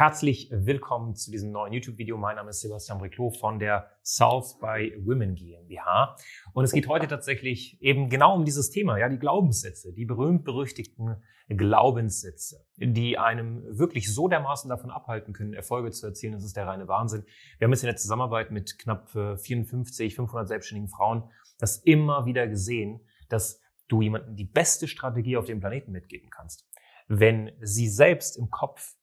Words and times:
Herzlich 0.00 0.48
willkommen 0.50 1.14
zu 1.14 1.30
diesem 1.30 1.52
neuen 1.52 1.74
YouTube-Video. 1.74 2.16
Mein 2.16 2.36
Name 2.36 2.48
ist 2.48 2.62
Sebastian 2.62 2.96
Briclot 2.96 3.36
von 3.36 3.58
der 3.58 3.90
South 4.02 4.58
by 4.58 4.94
Women 5.04 5.34
GmbH. 5.34 6.16
Und 6.54 6.64
es 6.64 6.72
geht 6.72 6.88
heute 6.88 7.06
tatsächlich 7.06 7.76
eben 7.82 8.08
genau 8.08 8.34
um 8.34 8.46
dieses 8.46 8.70
Thema, 8.70 8.96
ja, 8.96 9.10
die 9.10 9.18
Glaubenssätze, 9.18 9.92
die 9.92 10.06
berühmt-berüchtigten 10.06 11.22
Glaubenssätze, 11.50 12.64
die 12.78 13.18
einem 13.18 13.62
wirklich 13.78 14.10
so 14.10 14.26
dermaßen 14.26 14.70
davon 14.70 14.90
abhalten 14.90 15.34
können, 15.34 15.52
Erfolge 15.52 15.90
zu 15.90 16.06
erzielen. 16.06 16.32
Das 16.32 16.44
ist 16.44 16.56
der 16.56 16.66
reine 16.66 16.88
Wahnsinn. 16.88 17.26
Wir 17.58 17.66
haben 17.66 17.72
jetzt 17.72 17.82
in 17.82 17.88
der 17.88 17.96
Zusammenarbeit 17.96 18.50
mit 18.52 18.78
knapp 18.78 19.10
54, 19.10 20.14
500 20.14 20.48
selbstständigen 20.48 20.88
Frauen 20.88 21.24
das 21.58 21.76
immer 21.76 22.24
wieder 22.24 22.48
gesehen, 22.48 23.02
dass 23.28 23.60
du 23.88 24.00
jemandem 24.00 24.34
die 24.34 24.46
beste 24.46 24.88
Strategie 24.88 25.36
auf 25.36 25.44
dem 25.44 25.60
Planeten 25.60 25.92
mitgeben 25.92 26.30
kannst. 26.30 26.66
Wenn 27.06 27.52
sie 27.60 27.88
selbst 27.88 28.38
im 28.38 28.48
Kopf 28.48 28.94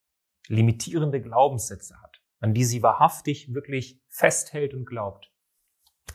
limitierende 0.47 1.21
Glaubenssätze 1.21 2.01
hat, 2.01 2.21
an 2.39 2.53
die 2.53 2.63
sie 2.63 2.83
wahrhaftig 2.83 3.53
wirklich 3.53 4.01
festhält 4.09 4.73
und 4.73 4.85
glaubt, 4.85 5.31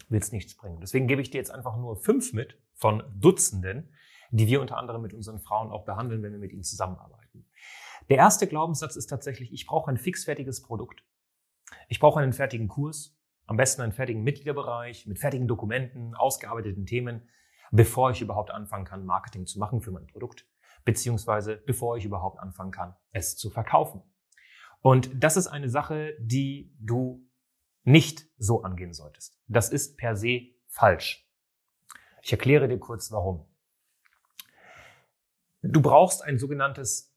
wird 0.09 0.23
es 0.23 0.33
nichts 0.33 0.57
bringen. 0.57 0.81
Deswegen 0.81 1.07
gebe 1.07 1.23
ich 1.23 1.31
dir 1.31 1.39
jetzt 1.39 1.51
einfach 1.51 1.77
nur 1.77 1.97
fünf 1.97 2.33
mit 2.33 2.59
von 2.75 3.03
Dutzenden, 3.15 3.93
die 4.31 4.47
wir 4.47 4.61
unter 4.61 4.79
anderem 4.79 5.03
mit 5.03 5.15
unseren 5.15 5.41
Frauen 5.41 5.71
auch 5.71 5.85
behandeln, 5.85 6.23
wenn 6.23 6.33
wir 6.33 6.39
mit 6.39 6.53
ihnen 6.53 6.63
zusammenarbeiten. 6.63 7.47
Der 8.09 8.17
erste 8.17 8.47
Glaubenssatz 8.47 8.97
ist 8.97 9.07
tatsächlich, 9.07 9.53
ich 9.53 9.67
brauche 9.67 9.91
ein 9.91 9.97
fixfertiges 9.97 10.63
Produkt. 10.63 11.05
Ich 11.89 12.01
brauche 12.01 12.21
einen 12.21 12.33
fertigen 12.33 12.69
Kurs, 12.69 13.17
am 13.47 13.57
besten 13.57 13.83
einen 13.83 13.93
fertigen 13.93 14.23
Mitgliederbereich 14.23 15.07
mit 15.07 15.19
fertigen 15.19 15.47
Dokumenten, 15.49 16.15
ausgearbeiteten 16.15 16.87
Themen, 16.87 17.29
bevor 17.71 18.11
ich 18.11 18.21
überhaupt 18.21 18.51
anfangen 18.51 18.85
kann, 18.85 19.05
Marketing 19.05 19.47
zu 19.47 19.59
machen 19.59 19.81
für 19.81 19.91
mein 19.91 20.07
Produkt, 20.07 20.47
beziehungsweise 20.85 21.57
bevor 21.57 21.97
ich 21.97 22.05
überhaupt 22.05 22.39
anfangen 22.39 22.71
kann, 22.71 22.97
es 23.13 23.37
zu 23.37 23.51
verkaufen. 23.51 24.03
Und 24.83 25.11
das 25.23 25.37
ist 25.37 25.47
eine 25.47 25.69
Sache, 25.69 26.15
die 26.21 26.75
du 26.79 27.25
nicht 27.85 28.27
so 28.37 28.63
angehen 28.63 28.93
solltest. 28.93 29.41
Das 29.47 29.71
ist 29.71 29.97
per 29.97 30.17
se 30.17 30.43
falsch. 30.67 31.27
Ich 32.23 32.33
erkläre 32.33 32.69
dir 32.69 32.79
kurz 32.79 33.11
warum. 33.11 33.47
Du 35.63 35.81
brauchst 35.81 36.23
ein 36.23 36.39
sogenanntes 36.39 37.15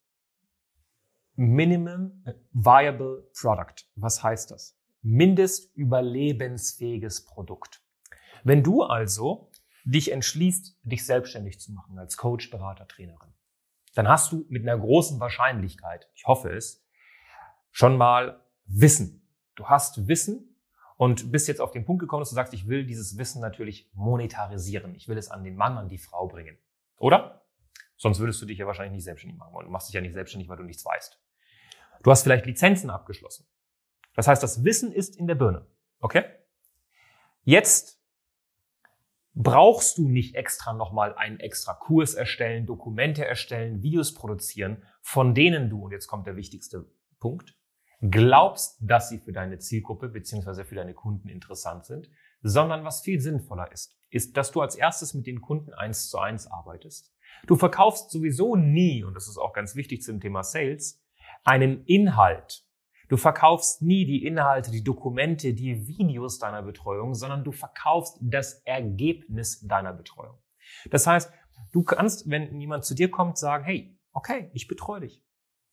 Minimum 1.35 2.23
Viable 2.53 3.29
Product. 3.39 3.85
Was 3.95 4.23
heißt 4.23 4.51
das? 4.51 4.79
Mindest 5.01 5.75
überlebensfähiges 5.75 7.25
Produkt. 7.25 7.83
Wenn 8.43 8.63
du 8.63 8.83
also 8.83 9.51
dich 9.83 10.11
entschließt, 10.11 10.79
dich 10.83 11.05
selbstständig 11.05 11.59
zu 11.59 11.73
machen 11.73 11.97
als 11.99 12.17
Coach, 12.17 12.49
Berater, 12.51 12.87
Trainerin, 12.87 13.33
dann 13.95 14.07
hast 14.07 14.31
du 14.31 14.45
mit 14.49 14.63
einer 14.63 14.77
großen 14.77 15.19
Wahrscheinlichkeit, 15.19 16.09
ich 16.15 16.25
hoffe 16.25 16.49
es, 16.49 16.84
schon 17.75 17.97
mal 17.97 18.41
Wissen. 18.67 19.27
Du 19.55 19.65
hast 19.65 20.07
Wissen 20.07 20.55
und 20.95 21.33
bist 21.33 21.49
jetzt 21.49 21.59
auf 21.59 21.71
den 21.71 21.83
Punkt 21.83 21.99
gekommen, 21.99 22.21
dass 22.21 22.29
du 22.29 22.35
sagst, 22.35 22.53
ich 22.53 22.69
will 22.69 22.85
dieses 22.85 23.17
Wissen 23.17 23.41
natürlich 23.41 23.91
monetarisieren. 23.93 24.95
Ich 24.95 25.09
will 25.09 25.17
es 25.17 25.29
an 25.29 25.43
den 25.43 25.57
Mann, 25.57 25.77
an 25.77 25.89
die 25.89 25.97
Frau 25.97 26.25
bringen. 26.25 26.57
Oder? 26.95 27.43
Sonst 27.97 28.19
würdest 28.19 28.41
du 28.41 28.45
dich 28.45 28.59
ja 28.59 28.65
wahrscheinlich 28.65 28.93
nicht 28.93 29.03
selbstständig 29.03 29.37
machen 29.37 29.53
wollen. 29.53 29.65
Du 29.65 29.73
machst 29.73 29.89
dich 29.89 29.93
ja 29.93 29.99
nicht 29.99 30.13
selbstständig, 30.13 30.47
weil 30.47 30.55
du 30.55 30.63
nichts 30.63 30.85
weißt. 30.85 31.19
Du 32.01 32.11
hast 32.11 32.23
vielleicht 32.23 32.45
Lizenzen 32.45 32.89
abgeschlossen. 32.89 33.45
Das 34.15 34.29
heißt, 34.29 34.41
das 34.41 34.63
Wissen 34.63 34.93
ist 34.93 35.17
in 35.17 35.27
der 35.27 35.35
Birne. 35.35 35.67
Okay? 35.99 36.23
Jetzt 37.43 38.01
brauchst 39.33 39.97
du 39.97 40.07
nicht 40.07 40.35
extra 40.35 40.71
nochmal 40.71 41.13
einen 41.15 41.41
extra 41.41 41.73
Kurs 41.73 42.13
erstellen, 42.13 42.67
Dokumente 42.67 43.25
erstellen, 43.25 43.83
Videos 43.83 44.13
produzieren, 44.13 44.81
von 45.01 45.35
denen 45.35 45.69
du, 45.69 45.83
und 45.83 45.91
jetzt 45.91 46.07
kommt 46.07 46.25
der 46.25 46.37
wichtigste 46.37 46.89
Punkt, 47.19 47.53
glaubst, 48.09 48.77
dass 48.81 49.09
sie 49.09 49.19
für 49.19 49.31
deine 49.31 49.59
Zielgruppe 49.59 50.09
beziehungsweise 50.09 50.65
für 50.65 50.75
deine 50.75 50.93
Kunden 50.93 51.29
interessant 51.29 51.85
sind, 51.85 52.09
sondern 52.41 52.83
was 52.83 53.01
viel 53.01 53.19
sinnvoller 53.19 53.71
ist, 53.71 53.97
ist, 54.09 54.37
dass 54.37 54.51
du 54.51 54.61
als 54.61 54.75
erstes 54.75 55.13
mit 55.13 55.27
den 55.27 55.41
Kunden 55.41 55.73
eins 55.73 56.09
zu 56.09 56.19
eins 56.19 56.47
arbeitest. 56.47 57.13
Du 57.47 57.55
verkaufst 57.55 58.11
sowieso 58.11 58.55
nie, 58.55 59.03
und 59.03 59.13
das 59.13 59.27
ist 59.27 59.37
auch 59.37 59.53
ganz 59.53 59.75
wichtig 59.75 60.03
zum 60.03 60.19
Thema 60.19 60.43
Sales, 60.43 61.03
einen 61.43 61.83
Inhalt. 61.85 62.63
Du 63.07 63.17
verkaufst 63.17 63.81
nie 63.81 64.05
die 64.05 64.25
Inhalte, 64.25 64.71
die 64.71 64.83
Dokumente, 64.83 65.53
die 65.53 65.87
Videos 65.87 66.39
deiner 66.39 66.63
Betreuung, 66.63 67.13
sondern 67.13 67.43
du 67.43 67.51
verkaufst 67.51 68.17
das 68.21 68.61
Ergebnis 68.65 69.59
deiner 69.61 69.93
Betreuung. 69.93 70.39
Das 70.89 71.05
heißt, 71.05 71.31
du 71.71 71.83
kannst, 71.83 72.29
wenn 72.29 72.59
jemand 72.59 72.83
zu 72.83 72.95
dir 72.95 73.11
kommt, 73.11 73.37
sagen, 73.37 73.63
hey, 73.63 73.95
okay, 74.11 74.49
ich 74.53 74.67
betreue 74.67 75.01
dich. 75.01 75.23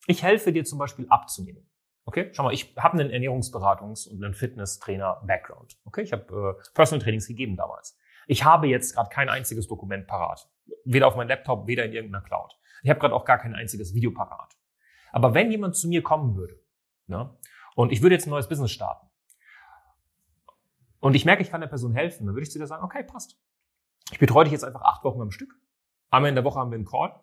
Ich 0.05 0.21
helfe 0.21 0.51
dir 0.51 0.65
zum 0.65 0.77
Beispiel 0.77 1.07
abzunehmen. 1.09 1.67
Okay, 2.05 2.29
schau 2.33 2.43
mal, 2.43 2.53
ich 2.53 2.75
habe 2.77 2.99
einen 2.99 3.11
Ernährungsberatungs- 3.11 4.09
und 4.09 4.23
einen 4.23 4.33
Fitness-Trainer-Background. 4.33 5.77
Okay, 5.85 6.01
ich 6.01 6.11
habe 6.11 6.57
äh, 6.59 6.71
Personal 6.73 7.01
Trainings 7.01 7.27
gegeben 7.27 7.55
damals. 7.55 7.97
Ich 8.27 8.43
habe 8.43 8.67
jetzt 8.67 8.95
gerade 8.95 9.09
kein 9.09 9.29
einziges 9.29 9.67
Dokument 9.67 10.07
parat. 10.07 10.49
Weder 10.85 11.07
auf 11.07 11.15
meinem 11.15 11.29
Laptop, 11.29 11.67
weder 11.67 11.85
in 11.85 11.93
irgendeiner 11.93 12.23
Cloud. 12.23 12.57
Ich 12.83 12.89
habe 12.89 12.99
gerade 12.99 13.13
auch 13.13 13.25
gar 13.25 13.37
kein 13.37 13.55
einziges 13.55 13.93
Video 13.93 14.11
parat. 14.11 14.55
Aber 15.11 15.33
wenn 15.33 15.51
jemand 15.51 15.75
zu 15.75 15.87
mir 15.87 16.03
kommen 16.03 16.35
würde, 16.35 16.59
ne, 17.07 17.37
und 17.75 17.91
ich 17.91 18.01
würde 18.01 18.15
jetzt 18.15 18.27
ein 18.27 18.31
neues 18.31 18.49
Business 18.49 18.71
starten, 18.71 19.07
und 20.99 21.15
ich 21.15 21.25
merke, 21.25 21.41
ich 21.41 21.51
kann 21.51 21.59
der 21.59 21.67
Person 21.67 21.93
helfen, 21.93 22.25
dann 22.25 22.35
würde 22.35 22.43
ich 22.43 22.51
zu 22.51 22.59
dir 22.59 22.65
sagen, 22.65 22.83
okay, 22.83 23.03
passt. 23.03 23.37
Ich 24.11 24.19
betreue 24.19 24.45
dich 24.45 24.53
jetzt 24.53 24.63
einfach 24.63 24.83
acht 24.83 25.03
Wochen 25.03 25.21
am 25.21 25.31
Stück. 25.31 25.53
Einmal 26.09 26.29
in 26.29 26.35
der 26.35 26.45
Woche 26.45 26.59
haben 26.59 26.71
wir 26.71 26.77
einen 26.77 26.85
Call. 26.85 27.19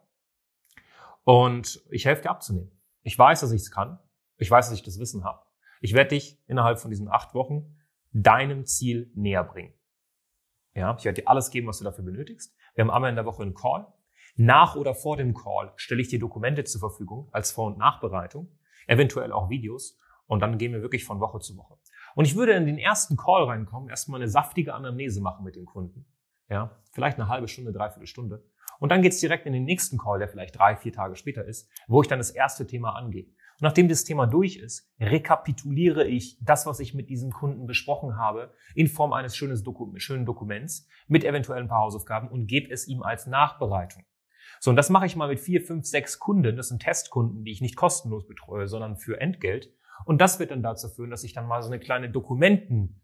Und 1.24 1.82
ich 1.90 2.04
helfe 2.04 2.22
dir 2.22 2.30
abzunehmen. 2.30 2.70
Ich 3.02 3.18
weiß, 3.18 3.40
dass 3.40 3.52
ich 3.52 3.62
es 3.62 3.70
kann. 3.70 3.98
Ich 4.40 4.50
weiß, 4.50 4.68
dass 4.68 4.78
ich 4.78 4.82
das 4.82 4.98
Wissen 4.98 5.22
habe. 5.22 5.42
Ich 5.80 5.94
werde 5.94 6.10
dich 6.10 6.42
innerhalb 6.46 6.80
von 6.80 6.90
diesen 6.90 7.08
acht 7.08 7.34
Wochen 7.34 7.76
deinem 8.12 8.64
Ziel 8.64 9.12
näher 9.14 9.44
bringen. 9.44 9.74
Ja, 10.74 10.96
ich 10.98 11.04
werde 11.04 11.20
dir 11.20 11.28
alles 11.28 11.50
geben, 11.50 11.66
was 11.66 11.78
du 11.78 11.84
dafür 11.84 12.04
benötigst. 12.04 12.56
Wir 12.74 12.82
haben 12.82 12.90
einmal 12.90 13.10
in 13.10 13.16
der 13.16 13.26
Woche 13.26 13.42
einen 13.42 13.54
Call. 13.54 13.86
Nach 14.36 14.76
oder 14.76 14.94
vor 14.94 15.18
dem 15.18 15.34
Call 15.34 15.72
stelle 15.76 16.00
ich 16.00 16.08
dir 16.08 16.18
Dokumente 16.18 16.64
zur 16.64 16.80
Verfügung 16.80 17.28
als 17.32 17.52
Vor- 17.52 17.66
und 17.66 17.78
Nachbereitung, 17.78 18.48
eventuell 18.86 19.30
auch 19.32 19.50
Videos. 19.50 19.98
Und 20.26 20.40
dann 20.40 20.56
gehen 20.56 20.72
wir 20.72 20.80
wirklich 20.80 21.04
von 21.04 21.20
Woche 21.20 21.40
zu 21.40 21.56
Woche. 21.56 21.76
Und 22.14 22.24
ich 22.24 22.34
würde 22.34 22.52
in 22.52 22.66
den 22.66 22.78
ersten 22.78 23.16
Call 23.16 23.44
reinkommen, 23.44 23.90
erstmal 23.90 24.20
eine 24.20 24.30
saftige 24.30 24.74
Anamnese 24.74 25.20
machen 25.20 25.44
mit 25.44 25.56
dem 25.56 25.66
Kunden. 25.66 26.06
Ja, 26.48 26.80
vielleicht 26.92 27.18
eine 27.18 27.28
halbe 27.28 27.46
Stunde, 27.46 27.72
dreiviertel 27.72 28.06
Stunde. 28.06 28.44
Und 28.78 28.90
dann 28.90 29.02
geht's 29.02 29.20
direkt 29.20 29.44
in 29.46 29.52
den 29.52 29.64
nächsten 29.64 29.98
Call, 29.98 30.18
der 30.18 30.28
vielleicht 30.28 30.58
drei, 30.58 30.76
vier 30.76 30.92
Tage 30.92 31.14
später 31.14 31.44
ist, 31.44 31.70
wo 31.86 32.00
ich 32.00 32.08
dann 32.08 32.18
das 32.18 32.30
erste 32.30 32.66
Thema 32.66 32.96
angehe. 32.96 33.26
Und 33.60 33.66
nachdem 33.66 33.88
das 33.88 34.04
Thema 34.04 34.26
durch 34.26 34.56
ist, 34.56 34.90
rekapituliere 34.98 36.06
ich 36.06 36.38
das, 36.40 36.64
was 36.64 36.80
ich 36.80 36.94
mit 36.94 37.10
diesem 37.10 37.30
Kunden 37.30 37.66
besprochen 37.66 38.16
habe, 38.16 38.54
in 38.74 38.86
Form 38.86 39.12
eines 39.12 39.36
schönen, 39.36 39.62
Doku 39.62 39.92
schönen 39.98 40.24
Dokuments 40.24 40.88
mit 41.08 41.24
eventuell 41.24 41.60
ein 41.60 41.68
paar 41.68 41.82
Hausaufgaben 41.82 42.30
und 42.30 42.46
gebe 42.46 42.72
es 42.72 42.88
ihm 42.88 43.02
als 43.02 43.26
Nachbereitung. 43.26 44.04
So, 44.60 44.70
und 44.70 44.76
das 44.76 44.88
mache 44.88 45.04
ich 45.04 45.14
mal 45.14 45.28
mit 45.28 45.40
vier, 45.40 45.60
fünf, 45.60 45.84
sechs 45.84 46.18
Kunden. 46.18 46.56
Das 46.56 46.68
sind 46.68 46.80
Testkunden, 46.80 47.44
die 47.44 47.50
ich 47.50 47.60
nicht 47.60 47.76
kostenlos 47.76 48.26
betreue, 48.26 48.66
sondern 48.66 48.96
für 48.96 49.20
Entgelt. 49.20 49.74
Und 50.06 50.22
das 50.22 50.38
wird 50.38 50.50
dann 50.50 50.62
dazu 50.62 50.88
führen, 50.88 51.10
dass 51.10 51.24
ich 51.24 51.34
dann 51.34 51.46
mal 51.46 51.62
so 51.62 51.68
eine 51.68 51.80
kleine 51.80 52.10
Dokumenten 52.10 52.99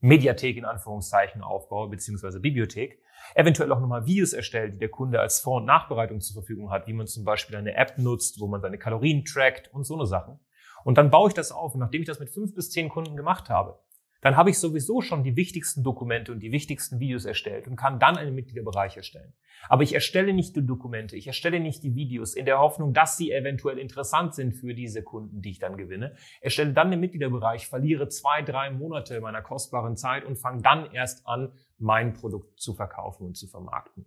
Mediathek 0.00 0.56
in 0.56 0.64
Anführungszeichen 0.64 1.42
aufbaue, 1.42 1.88
beziehungsweise 1.88 2.40
Bibliothek, 2.40 3.00
eventuell 3.34 3.72
auch 3.72 3.80
nochmal 3.80 4.06
Videos 4.06 4.32
erstellt, 4.32 4.74
die 4.74 4.78
der 4.78 4.88
Kunde 4.88 5.20
als 5.20 5.40
Vor- 5.40 5.56
und 5.56 5.64
Nachbereitung 5.64 6.20
zur 6.20 6.34
Verfügung 6.34 6.70
hat, 6.70 6.86
wie 6.86 6.92
man 6.92 7.06
zum 7.06 7.24
Beispiel 7.24 7.56
eine 7.56 7.74
App 7.74 7.98
nutzt, 7.98 8.40
wo 8.40 8.46
man 8.46 8.60
seine 8.60 8.78
Kalorien 8.78 9.24
trackt 9.24 9.72
und 9.72 9.84
so 9.84 9.94
eine 9.94 10.06
Sachen. 10.06 10.38
Und 10.84 10.98
dann 10.98 11.10
baue 11.10 11.28
ich 11.28 11.34
das 11.34 11.50
auf 11.50 11.74
und 11.74 11.80
nachdem 11.80 12.02
ich 12.02 12.06
das 12.06 12.20
mit 12.20 12.30
fünf 12.30 12.54
bis 12.54 12.70
zehn 12.70 12.88
Kunden 12.88 13.16
gemacht 13.16 13.48
habe, 13.48 13.80
dann 14.22 14.36
habe 14.36 14.50
ich 14.50 14.58
sowieso 14.58 15.00
schon 15.00 15.22
die 15.22 15.36
wichtigsten 15.36 15.82
Dokumente 15.82 16.32
und 16.32 16.40
die 16.40 16.52
wichtigsten 16.52 16.98
Videos 17.00 17.24
erstellt 17.24 17.68
und 17.68 17.76
kann 17.76 17.98
dann 17.98 18.16
einen 18.16 18.34
Mitgliederbereich 18.34 18.96
erstellen. 18.96 19.34
Aber 19.68 19.82
ich 19.82 19.94
erstelle 19.94 20.32
nicht 20.32 20.56
die 20.56 20.66
Dokumente, 20.66 21.16
ich 21.16 21.26
erstelle 21.26 21.60
nicht 21.60 21.82
die 21.82 21.94
Videos 21.94 22.34
in 22.34 22.46
der 22.46 22.58
Hoffnung, 22.58 22.92
dass 22.92 23.16
sie 23.16 23.32
eventuell 23.32 23.78
interessant 23.78 24.34
sind 24.34 24.52
für 24.52 24.74
diese 24.74 25.02
Kunden, 25.02 25.42
die 25.42 25.50
ich 25.50 25.58
dann 25.58 25.76
gewinne. 25.76 26.14
Erstelle 26.40 26.72
dann 26.72 26.90
den 26.90 27.00
Mitgliederbereich, 27.00 27.66
verliere 27.66 28.08
zwei, 28.08 28.42
drei 28.42 28.70
Monate 28.70 29.20
meiner 29.20 29.42
kostbaren 29.42 29.96
Zeit 29.96 30.24
und 30.24 30.36
fange 30.36 30.62
dann 30.62 30.90
erst 30.92 31.26
an, 31.26 31.52
mein 31.78 32.12
Produkt 32.12 32.60
zu 32.60 32.74
verkaufen 32.74 33.26
und 33.26 33.36
zu 33.36 33.46
vermarkten. 33.46 34.06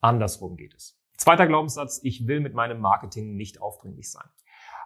Andersrum 0.00 0.56
geht 0.56 0.74
es. 0.74 1.00
Zweiter 1.16 1.48
Glaubenssatz, 1.48 2.00
ich 2.04 2.28
will 2.28 2.38
mit 2.38 2.54
meinem 2.54 2.80
Marketing 2.80 3.34
nicht 3.34 3.60
aufdringlich 3.60 4.10
sein. 4.10 4.28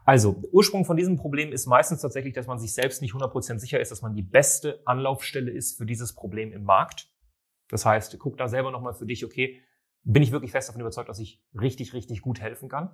Also, 0.04 0.42
Ursprung 0.50 0.84
von 0.84 0.96
diesem 0.96 1.16
Problem 1.16 1.52
ist 1.52 1.66
meistens 1.66 2.00
tatsächlich, 2.00 2.34
dass 2.34 2.46
man 2.46 2.58
sich 2.58 2.74
selbst 2.74 3.02
nicht 3.02 3.14
100% 3.14 3.58
sicher 3.58 3.80
ist, 3.80 3.92
dass 3.92 4.02
man 4.02 4.14
die 4.14 4.22
beste 4.22 4.82
Anlaufstelle 4.84 5.50
ist 5.50 5.78
für 5.78 5.86
dieses 5.86 6.14
Problem 6.14 6.52
im 6.52 6.64
Markt. 6.64 7.08
Das 7.68 7.86
heißt, 7.86 8.18
guck 8.18 8.36
da 8.36 8.48
selber 8.48 8.70
nochmal 8.70 8.94
für 8.94 9.06
dich, 9.06 9.24
okay, 9.24 9.60
bin 10.02 10.22
ich 10.22 10.32
wirklich 10.32 10.50
fest 10.50 10.68
davon 10.68 10.80
überzeugt, 10.80 11.08
dass 11.08 11.20
ich 11.20 11.42
richtig, 11.58 11.94
richtig 11.94 12.22
gut 12.22 12.40
helfen 12.40 12.68
kann? 12.68 12.90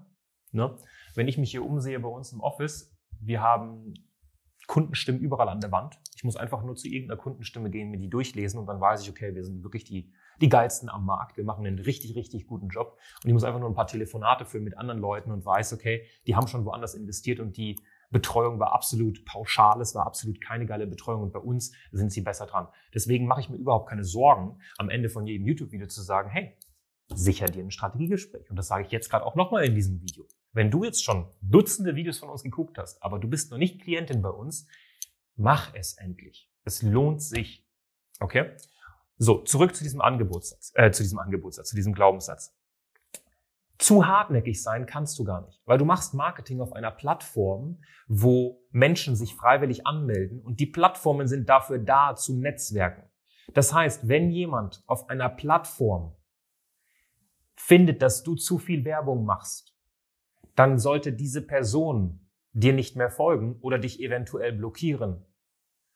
Ne? 0.52 0.76
Wenn 1.14 1.28
ich 1.28 1.38
mich 1.38 1.50
hier 1.50 1.64
umsehe 1.64 1.98
bei 2.00 2.08
uns 2.08 2.32
im 2.32 2.40
Office, 2.40 2.94
wir 3.20 3.42
haben 3.42 3.94
Kundenstimmen 4.66 5.20
überall 5.20 5.48
an 5.48 5.60
der 5.60 5.72
Wand. 5.72 5.98
Ich 6.18 6.24
muss 6.24 6.34
einfach 6.34 6.64
nur 6.64 6.74
zu 6.74 6.88
irgendeiner 6.88 7.20
Kundenstimme 7.20 7.70
gehen, 7.70 7.92
mir 7.92 7.98
die 7.98 8.10
durchlesen 8.10 8.58
und 8.58 8.66
dann 8.66 8.80
weiß 8.80 9.02
ich, 9.02 9.08
okay, 9.08 9.36
wir 9.36 9.44
sind 9.44 9.62
wirklich 9.62 9.84
die, 9.84 10.12
die 10.40 10.48
geilsten 10.48 10.88
am 10.88 11.06
Markt. 11.06 11.36
Wir 11.36 11.44
machen 11.44 11.64
einen 11.64 11.78
richtig, 11.78 12.16
richtig 12.16 12.48
guten 12.48 12.70
Job. 12.70 12.98
Und 13.22 13.28
ich 13.28 13.32
muss 13.32 13.44
einfach 13.44 13.60
nur 13.60 13.68
ein 13.68 13.76
paar 13.76 13.86
Telefonate 13.86 14.44
führen 14.44 14.64
mit 14.64 14.76
anderen 14.76 15.00
Leuten 15.00 15.30
und 15.30 15.46
weiß, 15.46 15.74
okay, 15.74 16.04
die 16.26 16.34
haben 16.34 16.48
schon 16.48 16.64
woanders 16.64 16.94
investiert 16.94 17.38
und 17.38 17.56
die 17.56 17.78
Betreuung 18.10 18.58
war 18.58 18.72
absolut 18.72 19.24
pauschal, 19.26 19.80
es 19.80 19.94
war 19.94 20.06
absolut 20.06 20.40
keine 20.40 20.66
geile 20.66 20.88
Betreuung 20.88 21.22
und 21.22 21.32
bei 21.32 21.38
uns 21.38 21.70
sind 21.92 22.10
sie 22.10 22.22
besser 22.22 22.46
dran. 22.46 22.66
Deswegen 22.92 23.28
mache 23.28 23.42
ich 23.42 23.48
mir 23.48 23.56
überhaupt 23.56 23.88
keine 23.88 24.02
Sorgen, 24.02 24.58
am 24.76 24.90
Ende 24.90 25.10
von 25.10 25.24
jedem 25.24 25.46
YouTube-Video 25.46 25.86
zu 25.86 26.02
sagen, 26.02 26.30
hey, 26.30 26.58
sicher 27.14 27.46
dir 27.46 27.62
ein 27.62 27.70
Strategiegespräch. 27.70 28.50
Und 28.50 28.56
das 28.56 28.66
sage 28.66 28.84
ich 28.84 28.90
jetzt 28.90 29.08
gerade 29.08 29.24
auch 29.24 29.36
nochmal 29.36 29.64
in 29.66 29.76
diesem 29.76 30.00
Video. 30.00 30.26
Wenn 30.52 30.72
du 30.72 30.82
jetzt 30.82 31.04
schon 31.04 31.28
Dutzende 31.42 31.94
Videos 31.94 32.18
von 32.18 32.28
uns 32.28 32.42
geguckt 32.42 32.76
hast, 32.76 33.00
aber 33.04 33.20
du 33.20 33.28
bist 33.28 33.52
noch 33.52 33.58
nicht 33.58 33.80
Klientin 33.80 34.20
bei 34.20 34.30
uns, 34.30 34.66
mach 35.38 35.72
es 35.74 35.94
endlich. 35.94 36.50
Es 36.64 36.82
lohnt 36.82 37.22
sich. 37.22 37.66
Okay? 38.20 38.56
So, 39.16 39.42
zurück 39.42 39.74
zu 39.74 39.82
diesem 39.82 40.00
Angebotssatz, 40.00 40.72
äh, 40.74 40.90
zu 40.90 41.02
diesem 41.02 41.18
Angebotssatz, 41.18 41.70
zu 41.70 41.76
diesem 41.76 41.94
Glaubenssatz. 41.94 42.54
Zu 43.78 44.06
hartnäckig 44.06 44.62
sein 44.62 44.86
kannst 44.86 45.18
du 45.18 45.24
gar 45.24 45.46
nicht, 45.46 45.62
weil 45.64 45.78
du 45.78 45.84
machst 45.84 46.12
Marketing 46.12 46.60
auf 46.60 46.72
einer 46.72 46.90
Plattform, 46.90 47.80
wo 48.08 48.60
Menschen 48.70 49.14
sich 49.14 49.36
freiwillig 49.36 49.86
anmelden 49.86 50.40
und 50.40 50.58
die 50.58 50.66
Plattformen 50.66 51.28
sind 51.28 51.48
dafür 51.48 51.78
da 51.78 52.16
zu 52.16 52.36
Netzwerken. 52.36 53.08
Das 53.54 53.72
heißt, 53.72 54.08
wenn 54.08 54.30
jemand 54.30 54.82
auf 54.86 55.08
einer 55.08 55.28
Plattform 55.28 56.16
findet, 57.54 58.02
dass 58.02 58.24
du 58.24 58.34
zu 58.34 58.58
viel 58.58 58.84
Werbung 58.84 59.24
machst, 59.24 59.76
dann 60.54 60.78
sollte 60.78 61.12
diese 61.12 61.42
Person 61.46 62.27
dir 62.52 62.72
nicht 62.72 62.96
mehr 62.96 63.10
folgen 63.10 63.58
oder 63.60 63.78
dich 63.78 64.00
eventuell 64.00 64.52
blockieren. 64.52 65.24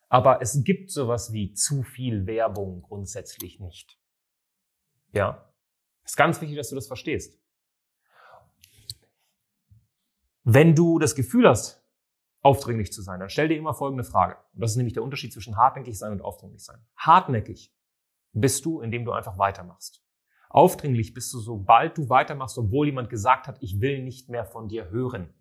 Aber 0.09 0.43
es 0.43 0.63
gibt 0.65 0.91
sowas 0.91 1.33
wie 1.33 1.55
zu 1.55 1.83
viel 1.83 2.27
Werbung 2.27 2.83
grundsätzlich 2.83 3.61
nicht. 3.61 3.99
Ja? 5.13 5.53
Ist 6.05 6.17
ganz 6.17 6.41
wichtig, 6.41 6.57
dass 6.57 6.69
du 6.69 6.75
das 6.75 6.87
verstehst. 6.87 7.41
Wenn 10.45 10.75
du 10.75 10.99
das 10.99 11.15
Gefühl 11.15 11.49
hast, 11.49 11.83
aufdringlich 12.43 12.93
zu 12.93 13.03
sein, 13.03 13.21
dann 13.21 13.31
stell 13.31 13.49
dir 13.49 13.57
immer 13.57 13.75
folgende 13.75 14.05
Frage. 14.05 14.37
Und 14.53 14.61
das 14.61 14.73
ist 14.73 14.77
nämlich 14.77 14.95
der 14.95 15.05
Unterschied 15.05 15.33
zwischen 15.33 15.57
hartnäckig 15.57 15.97
sein 15.97 16.13
und 16.13 16.21
aufdringlich 16.21 16.65
sein. 16.65 16.85
Hartnäckig 16.97 17.73
bist 18.33 18.65
du, 18.65 18.81
indem 18.81 19.05
du 19.05 19.13
einfach 19.13 19.39
weitermachst. 19.39 20.05
Aufdringlich 20.51 21.15
bist 21.15 21.33
du, 21.33 21.39
sobald 21.39 21.97
du 21.97 22.09
weitermachst, 22.09 22.59
obwohl 22.59 22.87
jemand 22.87 23.09
gesagt 23.09 23.47
hat, 23.47 23.63
ich 23.63 23.81
will 23.81 24.03
nicht 24.03 24.29
mehr 24.29 24.45
von 24.45 24.69
dir 24.69 24.91
hören. 24.91 25.33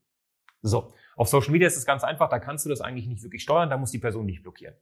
So, 0.62 0.94
auf 1.16 1.28
Social 1.28 1.52
Media 1.52 1.68
ist 1.68 1.78
es 1.78 1.86
ganz 1.86 2.04
einfach, 2.04 2.30
da 2.30 2.40
kannst 2.40 2.66
du 2.66 2.70
das 2.70 2.82
eigentlich 2.82 3.08
nicht 3.08 3.24
wirklich 3.24 3.44
steuern, 3.44 3.70
da 3.70 3.78
muss 3.78 3.92
die 3.92 4.00
Person 4.00 4.28
dich 4.28 4.42
blockieren. 4.42 4.76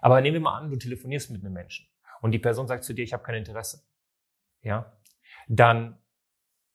Aber 0.00 0.20
nehmen 0.20 0.34
wir 0.34 0.40
mal 0.40 0.58
an, 0.58 0.70
du 0.70 0.76
telefonierst 0.76 1.30
mit 1.30 1.44
einem 1.44 1.52
Menschen 1.52 1.88
und 2.20 2.32
die 2.32 2.38
Person 2.38 2.66
sagt 2.66 2.84
zu 2.84 2.94
dir, 2.94 3.02
ich 3.02 3.12
habe 3.12 3.22
kein 3.22 3.34
Interesse. 3.34 3.82
Ja, 4.62 4.96
dann 5.48 5.98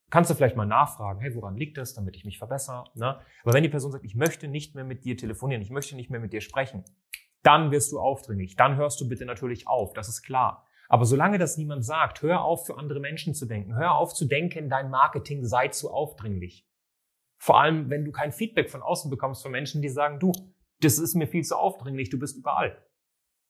kannst 0.09 0.29
du 0.29 0.35
vielleicht 0.35 0.55
mal 0.55 0.65
nachfragen, 0.65 1.19
hey, 1.21 1.33
woran 1.35 1.55
liegt 1.55 1.77
das, 1.77 1.93
damit 1.93 2.15
ich 2.15 2.25
mich 2.25 2.37
verbessere? 2.37 2.83
Ne? 2.95 3.19
Aber 3.43 3.53
wenn 3.53 3.63
die 3.63 3.69
Person 3.69 3.91
sagt, 3.91 4.05
ich 4.05 4.15
möchte 4.15 4.47
nicht 4.47 4.75
mehr 4.75 4.83
mit 4.83 5.05
dir 5.05 5.17
telefonieren, 5.17 5.61
ich 5.61 5.71
möchte 5.71 5.95
nicht 5.95 6.09
mehr 6.09 6.19
mit 6.19 6.33
dir 6.33 6.41
sprechen, 6.41 6.83
dann 7.43 7.71
wirst 7.71 7.91
du 7.91 7.99
aufdringlich. 7.99 8.55
Dann 8.55 8.75
hörst 8.75 8.99
du 9.01 9.07
bitte 9.07 9.25
natürlich 9.25 9.67
auf, 9.67 9.93
das 9.93 10.09
ist 10.09 10.21
klar. 10.21 10.67
Aber 10.89 11.05
solange 11.05 11.37
das 11.37 11.57
niemand 11.57 11.85
sagt, 11.85 12.21
hör 12.21 12.43
auf, 12.43 12.65
für 12.65 12.77
andere 12.77 12.99
Menschen 12.99 13.33
zu 13.33 13.45
denken. 13.45 13.75
Hör 13.77 13.95
auf 13.95 14.13
zu 14.13 14.25
denken, 14.25 14.69
dein 14.69 14.89
Marketing 14.89 15.45
sei 15.45 15.69
zu 15.69 15.89
aufdringlich. 15.89 16.67
Vor 17.41 17.59
allem, 17.59 17.89
wenn 17.89 18.05
du 18.05 18.11
kein 18.11 18.31
Feedback 18.31 18.69
von 18.69 18.83
außen 18.83 19.09
bekommst 19.09 19.41
von 19.41 19.51
Menschen, 19.51 19.81
die 19.81 19.89
sagen, 19.89 20.19
du, 20.19 20.31
das 20.79 20.99
ist 20.99 21.15
mir 21.15 21.25
viel 21.25 21.43
zu 21.43 21.57
aufdringlich, 21.57 22.11
du 22.11 22.19
bist 22.19 22.37
überall. 22.37 22.77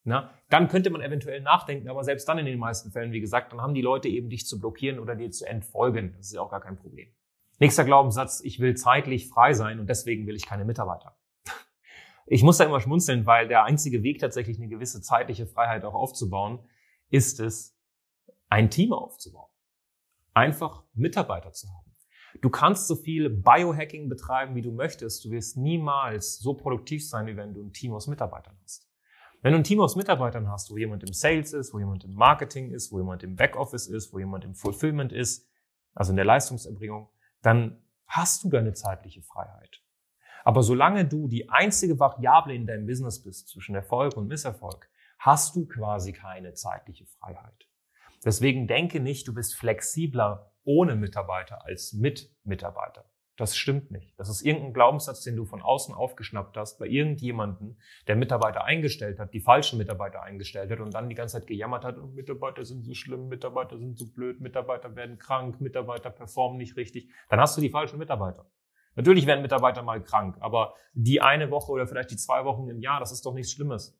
Na, 0.02 0.32
dann 0.48 0.68
könnte 0.68 0.88
man 0.88 1.02
eventuell 1.02 1.42
nachdenken, 1.42 1.90
aber 1.90 2.02
selbst 2.02 2.26
dann 2.26 2.38
in 2.38 2.46
den 2.46 2.58
meisten 2.58 2.90
Fällen, 2.90 3.12
wie 3.12 3.20
gesagt, 3.20 3.52
dann 3.52 3.60
haben 3.60 3.74
die 3.74 3.82
Leute 3.82 4.08
eben 4.08 4.30
dich 4.30 4.46
zu 4.46 4.58
blockieren 4.58 4.98
oder 4.98 5.14
dir 5.14 5.30
zu 5.30 5.46
entfolgen. 5.46 6.14
Das 6.16 6.28
ist 6.28 6.32
ja 6.32 6.40
auch 6.40 6.50
gar 6.50 6.62
kein 6.62 6.78
Problem. 6.78 7.12
Nächster 7.58 7.84
Glaubenssatz, 7.84 8.40
ich 8.42 8.60
will 8.60 8.74
zeitlich 8.76 9.28
frei 9.28 9.52
sein 9.52 9.78
und 9.78 9.90
deswegen 9.90 10.26
will 10.26 10.36
ich 10.36 10.46
keine 10.46 10.64
Mitarbeiter. 10.64 11.18
Ich 12.24 12.42
muss 12.42 12.56
da 12.56 12.64
immer 12.64 12.80
schmunzeln, 12.80 13.26
weil 13.26 13.46
der 13.46 13.64
einzige 13.64 14.02
Weg 14.02 14.20
tatsächlich 14.20 14.56
eine 14.56 14.68
gewisse 14.68 15.02
zeitliche 15.02 15.46
Freiheit 15.46 15.84
auch 15.84 15.92
aufzubauen, 15.92 16.60
ist 17.10 17.40
es, 17.40 17.76
ein 18.48 18.70
Team 18.70 18.94
aufzubauen. 18.94 19.50
Einfach 20.32 20.84
Mitarbeiter 20.94 21.52
zu 21.52 21.68
haben. 21.68 21.91
Du 22.40 22.50
kannst 22.50 22.88
so 22.88 22.96
viel 22.96 23.28
Biohacking 23.28 24.08
betreiben, 24.08 24.54
wie 24.54 24.62
du 24.62 24.72
möchtest. 24.72 25.24
Du 25.24 25.30
wirst 25.30 25.56
niemals 25.56 26.38
so 26.38 26.54
produktiv 26.54 27.06
sein, 27.06 27.26
wie 27.26 27.36
wenn 27.36 27.54
du 27.54 27.62
ein 27.62 27.72
Team 27.72 27.92
aus 27.92 28.06
Mitarbeitern 28.06 28.56
hast. 28.62 28.88
Wenn 29.42 29.52
du 29.52 29.58
ein 29.58 29.64
Team 29.64 29.80
aus 29.80 29.96
Mitarbeitern 29.96 30.48
hast, 30.48 30.70
wo 30.70 30.76
jemand 30.76 31.02
im 31.02 31.12
Sales 31.12 31.52
ist, 31.52 31.74
wo 31.74 31.78
jemand 31.78 32.04
im 32.04 32.14
Marketing 32.14 32.70
ist, 32.70 32.92
wo 32.92 32.98
jemand 32.98 33.22
im 33.24 33.36
Backoffice 33.36 33.88
ist, 33.88 34.12
wo 34.12 34.18
jemand 34.18 34.44
im 34.44 34.54
Fulfillment 34.54 35.12
ist, 35.12 35.48
also 35.94 36.10
in 36.12 36.16
der 36.16 36.24
Leistungserbringung, 36.24 37.08
dann 37.42 37.82
hast 38.06 38.44
du 38.44 38.50
deine 38.50 38.72
zeitliche 38.72 39.22
Freiheit. 39.22 39.82
Aber 40.44 40.62
solange 40.62 41.06
du 41.06 41.28
die 41.28 41.50
einzige 41.50 41.98
Variable 41.98 42.54
in 42.54 42.66
deinem 42.66 42.86
Business 42.86 43.22
bist 43.22 43.48
zwischen 43.48 43.74
Erfolg 43.74 44.16
und 44.16 44.28
Misserfolg, 44.28 44.88
hast 45.18 45.54
du 45.56 45.66
quasi 45.66 46.12
keine 46.12 46.54
zeitliche 46.54 47.06
Freiheit. 47.06 47.68
Deswegen 48.24 48.66
denke 48.66 49.00
nicht, 49.00 49.26
du 49.26 49.34
bist 49.34 49.54
flexibler 49.54 50.51
ohne 50.64 50.96
Mitarbeiter 50.96 51.64
als 51.64 51.92
mit 51.92 52.30
Mitarbeiter. 52.44 53.04
Das 53.36 53.56
stimmt 53.56 53.90
nicht. 53.90 54.12
Das 54.18 54.28
ist 54.28 54.42
irgendein 54.42 54.74
Glaubenssatz, 54.74 55.22
den 55.22 55.36
du 55.36 55.46
von 55.46 55.62
außen 55.62 55.94
aufgeschnappt 55.94 56.56
hast 56.56 56.78
bei 56.78 56.86
irgendjemanden, 56.86 57.78
der 58.06 58.14
Mitarbeiter 58.14 58.64
eingestellt 58.64 59.18
hat, 59.18 59.32
die 59.32 59.40
falschen 59.40 59.78
Mitarbeiter 59.78 60.22
eingestellt 60.22 60.70
hat 60.70 60.80
und 60.80 60.92
dann 60.92 61.08
die 61.08 61.14
ganze 61.14 61.38
Zeit 61.38 61.46
gejammert 61.46 61.84
hat, 61.84 61.96
oh, 61.98 62.08
Mitarbeiter 62.08 62.64
sind 62.64 62.84
so 62.84 62.92
schlimm, 62.92 63.28
Mitarbeiter 63.28 63.78
sind 63.78 63.98
so 63.98 64.06
blöd, 64.12 64.40
Mitarbeiter 64.40 64.94
werden 64.96 65.18
krank, 65.18 65.60
Mitarbeiter 65.60 66.10
performen 66.10 66.58
nicht 66.58 66.76
richtig. 66.76 67.10
Dann 67.30 67.40
hast 67.40 67.56
du 67.56 67.62
die 67.62 67.70
falschen 67.70 67.98
Mitarbeiter. 67.98 68.46
Natürlich 68.94 69.26
werden 69.26 69.40
Mitarbeiter 69.40 69.82
mal 69.82 70.02
krank, 70.02 70.36
aber 70.40 70.74
die 70.92 71.22
eine 71.22 71.50
Woche 71.50 71.72
oder 71.72 71.86
vielleicht 71.86 72.10
die 72.10 72.16
zwei 72.16 72.44
Wochen 72.44 72.68
im 72.68 72.80
Jahr, 72.80 73.00
das 73.00 73.12
ist 73.12 73.24
doch 73.24 73.32
nichts 73.32 73.52
Schlimmes. 73.52 73.98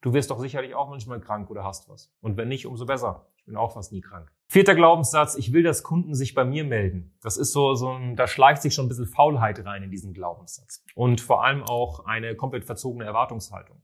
Du 0.00 0.14
wirst 0.14 0.30
doch 0.30 0.38
sicherlich 0.38 0.76
auch 0.76 0.88
manchmal 0.88 1.20
krank 1.20 1.50
oder 1.50 1.64
hast 1.64 1.88
was. 1.88 2.14
Und 2.20 2.36
wenn 2.36 2.48
nicht, 2.48 2.66
umso 2.66 2.86
besser. 2.86 3.26
Ich 3.36 3.44
bin 3.44 3.56
auch 3.56 3.72
fast 3.72 3.92
nie 3.92 4.00
krank. 4.00 4.32
Vierter 4.52 4.74
Glaubenssatz, 4.74 5.36
ich 5.36 5.52
will, 5.52 5.62
dass 5.62 5.84
Kunden 5.84 6.16
sich 6.16 6.34
bei 6.34 6.44
mir 6.44 6.64
melden. 6.64 7.16
Das 7.22 7.36
ist 7.36 7.52
so, 7.52 7.76
so 7.76 7.92
ein, 7.92 8.16
da 8.16 8.26
schleicht 8.26 8.62
sich 8.62 8.74
schon 8.74 8.86
ein 8.86 8.88
bisschen 8.88 9.06
Faulheit 9.06 9.64
rein 9.64 9.84
in 9.84 9.92
diesen 9.92 10.12
Glaubenssatz. 10.12 10.84
Und 10.96 11.20
vor 11.20 11.44
allem 11.44 11.62
auch 11.62 12.04
eine 12.04 12.34
komplett 12.34 12.64
verzogene 12.64 13.04
Erwartungshaltung. 13.04 13.80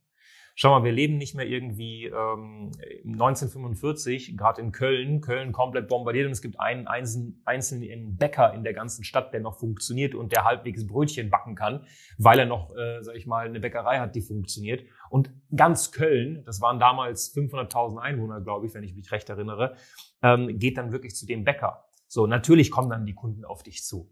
Schau 0.58 0.70
mal, 0.70 0.84
wir 0.84 0.92
leben 0.92 1.18
nicht 1.18 1.34
mehr 1.34 1.46
irgendwie 1.46 2.06
ähm, 2.06 2.70
1945, 3.04 4.38
gerade 4.38 4.62
in 4.62 4.72
Köln, 4.72 5.20
Köln 5.20 5.52
komplett 5.52 5.86
bombardiert 5.86 6.24
und 6.24 6.32
es 6.32 6.40
gibt 6.40 6.58
einen 6.58 6.86
einzelnen, 6.86 8.16
Bäcker 8.16 8.54
in 8.54 8.64
der 8.64 8.72
ganzen 8.72 9.04
Stadt, 9.04 9.34
der 9.34 9.40
noch 9.40 9.58
funktioniert 9.58 10.14
und 10.14 10.32
der 10.32 10.44
halbwegs 10.44 10.86
Brötchen 10.86 11.28
backen 11.28 11.56
kann, 11.56 11.84
weil 12.16 12.38
er 12.38 12.46
noch, 12.46 12.74
äh, 12.74 13.02
sag 13.02 13.16
ich 13.16 13.26
mal, 13.26 13.46
eine 13.46 13.60
Bäckerei 13.60 13.98
hat, 13.98 14.14
die 14.14 14.22
funktioniert. 14.22 14.82
Und 15.10 15.30
ganz 15.54 15.92
Köln, 15.92 16.42
das 16.46 16.62
waren 16.62 16.78
damals 16.78 17.36
500.000 17.36 17.98
Einwohner, 17.98 18.40
glaube 18.40 18.64
ich, 18.64 18.72
wenn 18.72 18.82
ich 18.82 18.94
mich 18.94 19.12
recht 19.12 19.28
erinnere, 19.28 19.76
ähm, 20.22 20.58
geht 20.58 20.78
dann 20.78 20.90
wirklich 20.90 21.14
zu 21.14 21.26
dem 21.26 21.44
Bäcker. 21.44 21.84
So, 22.06 22.26
natürlich 22.26 22.70
kommen 22.70 22.88
dann 22.88 23.04
die 23.04 23.14
Kunden 23.14 23.44
auf 23.44 23.62
dich 23.62 23.84
zu. 23.84 24.10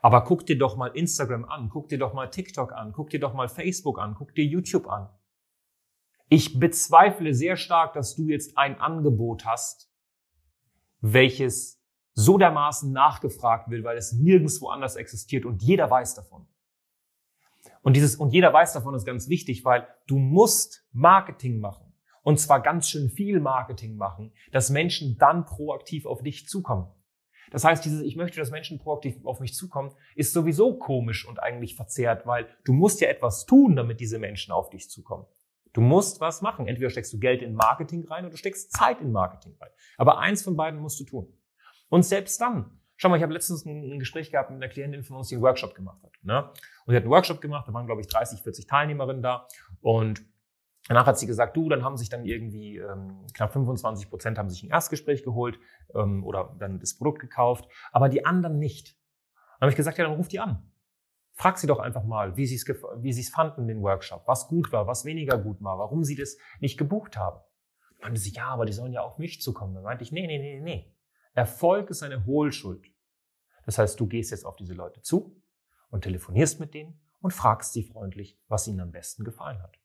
Aber 0.00 0.24
guck 0.24 0.46
dir 0.46 0.56
doch 0.56 0.78
mal 0.78 0.88
Instagram 0.88 1.44
an, 1.44 1.68
guck 1.68 1.90
dir 1.90 1.98
doch 1.98 2.14
mal 2.14 2.28
TikTok 2.28 2.72
an, 2.72 2.92
guck 2.92 3.10
dir 3.10 3.20
doch 3.20 3.34
mal 3.34 3.48
Facebook 3.48 3.98
an, 3.98 4.14
guck 4.16 4.34
dir 4.34 4.46
YouTube 4.46 4.88
an. 4.88 5.10
Ich 6.34 6.58
bezweifle 6.58 7.34
sehr 7.34 7.58
stark, 7.58 7.92
dass 7.92 8.16
du 8.16 8.30
jetzt 8.30 8.56
ein 8.56 8.80
Angebot 8.80 9.44
hast, 9.44 9.92
welches 11.02 11.78
so 12.14 12.38
dermaßen 12.38 12.90
nachgefragt 12.90 13.68
will, 13.68 13.84
weil 13.84 13.98
es 13.98 14.14
nirgendwo 14.14 14.70
anders 14.70 14.96
existiert 14.96 15.44
und 15.44 15.62
jeder 15.62 15.90
weiß 15.90 16.14
davon. 16.14 16.46
Und 17.82 17.96
dieses, 17.96 18.16
und 18.16 18.30
jeder 18.30 18.50
weiß 18.50 18.72
davon 18.72 18.94
ist 18.94 19.04
ganz 19.04 19.28
wichtig, 19.28 19.66
weil 19.66 19.86
du 20.06 20.16
musst 20.16 20.88
Marketing 20.92 21.60
machen. 21.60 21.92
Und 22.22 22.40
zwar 22.40 22.62
ganz 22.62 22.88
schön 22.88 23.10
viel 23.10 23.38
Marketing 23.38 23.96
machen, 23.96 24.32
dass 24.52 24.70
Menschen 24.70 25.18
dann 25.18 25.44
proaktiv 25.44 26.06
auf 26.06 26.22
dich 26.22 26.48
zukommen. 26.48 26.90
Das 27.50 27.62
heißt, 27.62 27.84
dieses, 27.84 28.00
ich 28.00 28.16
möchte, 28.16 28.40
dass 28.40 28.50
Menschen 28.50 28.78
proaktiv 28.78 29.22
auf 29.26 29.40
mich 29.40 29.52
zukommen, 29.52 29.94
ist 30.16 30.32
sowieso 30.32 30.78
komisch 30.78 31.28
und 31.28 31.42
eigentlich 31.42 31.76
verzerrt, 31.76 32.26
weil 32.26 32.48
du 32.64 32.72
musst 32.72 33.02
ja 33.02 33.08
etwas 33.08 33.44
tun, 33.44 33.76
damit 33.76 34.00
diese 34.00 34.18
Menschen 34.18 34.50
auf 34.50 34.70
dich 34.70 34.88
zukommen. 34.88 35.26
Du 35.72 35.80
musst 35.80 36.20
was 36.20 36.42
machen. 36.42 36.66
Entweder 36.66 36.90
steckst 36.90 37.12
du 37.12 37.18
Geld 37.18 37.42
in 37.42 37.54
Marketing 37.54 38.06
rein 38.06 38.24
oder 38.24 38.32
du 38.32 38.36
steckst 38.36 38.72
Zeit 38.72 39.00
in 39.00 39.12
Marketing 39.12 39.56
rein. 39.60 39.70
Aber 39.96 40.18
eins 40.18 40.42
von 40.42 40.56
beiden 40.56 40.80
musst 40.80 41.00
du 41.00 41.04
tun. 41.04 41.32
Und 41.88 42.04
selbst 42.04 42.40
dann, 42.40 42.78
Schau 43.02 43.08
mal, 43.08 43.16
ich 43.16 43.22
habe 43.24 43.32
letztens 43.32 43.64
ein, 43.64 43.98
Gespräch 43.98 44.30
gehabt 44.30 44.50
mit 44.50 44.62
einer 44.62 44.72
Klientin 44.72 45.02
von 45.02 45.16
uns, 45.16 45.26
die 45.26 45.34
einen 45.34 45.42
Workshop 45.42 45.74
gemacht 45.74 46.00
hat. 46.04 46.12
Ne? 46.22 46.44
Und 46.44 46.92
sie 46.92 46.94
hat 46.94 47.02
einen 47.02 47.10
Workshop 47.10 47.40
gemacht, 47.40 47.66
da 47.66 47.72
waren, 47.72 47.86
glaube 47.86 48.00
ich, 48.00 48.06
30, 48.06 48.42
40 48.42 48.68
Teilnehmerinnen 48.68 49.22
da. 49.22 49.48
Und 49.80 50.22
danach 50.86 51.06
hat 51.06 51.18
sie 51.18 51.26
gesagt, 51.26 51.56
du, 51.56 51.68
dann 51.68 51.82
haben 51.82 51.96
sich 51.96 52.10
dann 52.10 52.24
irgendwie 52.24 52.76
ähm, 52.76 53.26
knapp 53.34 53.52
25 53.52 54.08
Prozent 54.08 54.38
haben 54.38 54.48
sich 54.48 54.62
ein 54.62 54.70
Erstgespräch 54.70 55.24
geholt 55.24 55.58
ähm, 55.96 56.22
oder 56.24 56.54
dann 56.60 56.78
das 56.78 56.96
Produkt 56.96 57.18
gekauft, 57.18 57.68
aber 57.90 58.08
die 58.08 58.24
anderen 58.24 58.60
nicht. 58.60 58.96
Dann 59.58 59.62
habe 59.62 59.70
ich 59.70 59.76
gesagt, 59.76 59.98
ja, 59.98 60.04
dann 60.04 60.14
ruf 60.14 60.28
die 60.28 60.38
an. 60.38 60.70
Frag 61.42 61.58
sie 61.58 61.66
doch 61.66 61.80
einfach 61.80 62.04
mal, 62.04 62.36
wie 62.36 62.46
sie 62.46 62.54
es 62.54 62.64
wie 62.68 63.12
sie 63.12 63.22
es 63.22 63.30
fanden, 63.30 63.66
den 63.66 63.82
Workshop, 63.82 64.22
was 64.28 64.46
gut 64.46 64.70
war, 64.70 64.86
was 64.86 65.04
weniger 65.04 65.36
gut 65.36 65.60
war, 65.60 65.76
warum 65.76 66.04
sie 66.04 66.14
das 66.14 66.36
nicht 66.60 66.78
gebucht 66.78 67.16
haben. 67.16 67.40
Meinte 68.00 68.20
sie, 68.20 68.30
ja, 68.30 68.46
aber 68.46 68.64
die 68.64 68.72
sollen 68.72 68.92
ja 68.92 69.02
auf 69.02 69.18
mich 69.18 69.42
zukommen. 69.42 69.74
Dann 69.74 69.82
meinte 69.82 70.04
ich, 70.04 70.12
nee, 70.12 70.24
nee, 70.24 70.38
nee, 70.38 70.60
nee. 70.60 70.94
Erfolg 71.34 71.90
ist 71.90 72.04
eine 72.04 72.26
Hohlschuld. 72.26 72.86
Das 73.66 73.76
heißt, 73.76 73.98
du 73.98 74.06
gehst 74.06 74.30
jetzt 74.30 74.46
auf 74.46 74.54
diese 74.54 74.74
Leute 74.74 75.02
zu 75.02 75.42
und 75.90 76.02
telefonierst 76.04 76.60
mit 76.60 76.74
denen 76.74 77.00
und 77.20 77.32
fragst 77.32 77.72
sie 77.72 77.82
freundlich, 77.82 78.38
was 78.46 78.68
ihnen 78.68 78.78
am 78.78 78.92
besten 78.92 79.24
gefallen 79.24 79.60
hat. 79.64 79.76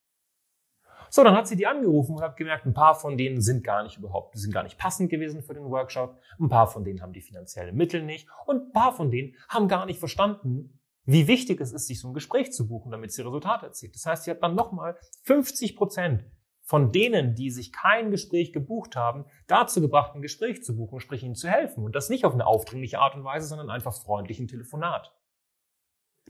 So, 1.09 1.23
dann 1.23 1.35
hat 1.35 1.47
sie 1.47 1.55
die 1.55 1.65
angerufen 1.65 2.17
und 2.17 2.21
hat 2.21 2.37
gemerkt, 2.37 2.67
ein 2.67 2.75
paar 2.75 2.93
von 2.93 3.17
denen 3.17 3.41
sind 3.41 3.63
gar 3.63 3.81
nicht 3.81 3.97
überhaupt, 3.97 4.37
sind 4.37 4.53
gar 4.53 4.61
nicht 4.61 4.77
passend 4.77 5.09
gewesen 5.09 5.41
für 5.41 5.55
den 5.55 5.71
Workshop. 5.71 6.19
Ein 6.39 6.49
paar 6.49 6.67
von 6.67 6.83
denen 6.83 7.01
haben 7.01 7.13
die 7.13 7.21
finanziellen 7.21 7.75
Mittel 7.75 8.03
nicht 8.03 8.27
und 8.45 8.67
ein 8.67 8.71
paar 8.73 8.93
von 8.93 9.09
denen 9.09 9.33
haben 9.49 9.67
gar 9.67 9.87
nicht 9.87 9.99
verstanden, 9.99 10.76
wie 11.07 11.27
wichtig 11.27 11.61
es 11.61 11.71
ist, 11.71 11.87
sich 11.87 12.01
so 12.01 12.09
ein 12.09 12.13
Gespräch 12.13 12.51
zu 12.51 12.67
buchen, 12.67 12.91
damit 12.91 13.13
sie 13.13 13.21
Resultate 13.21 13.65
erzielt. 13.65 13.95
Das 13.95 14.05
heißt, 14.05 14.25
sie 14.25 14.31
hat 14.31 14.43
dann 14.43 14.55
nochmal 14.55 14.99
50 15.23 15.77
Prozent 15.77 16.25
von 16.63 16.91
denen, 16.91 17.33
die 17.33 17.49
sich 17.49 17.71
kein 17.71 18.11
Gespräch 18.11 18.51
gebucht 18.51 18.97
haben, 18.97 19.23
dazu 19.47 19.79
gebracht, 19.79 20.13
ein 20.13 20.21
Gespräch 20.21 20.65
zu 20.65 20.75
buchen, 20.75 20.99
sprich 20.99 21.23
ihnen 21.23 21.35
zu 21.35 21.47
helfen. 21.47 21.85
Und 21.85 21.95
das 21.95 22.09
nicht 22.09 22.25
auf 22.25 22.33
eine 22.33 22.45
aufdringliche 22.45 22.99
Art 22.99 23.15
und 23.15 23.23
Weise, 23.23 23.47
sondern 23.47 23.69
einfach 23.69 23.93
freundlich 23.93 24.37
ein 24.39 24.49
Telefonat. 24.49 25.15